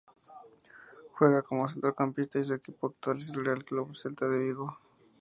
[1.11, 4.75] Juega como centrocampista y su equipo actual es el Real Club Celta de Vigo.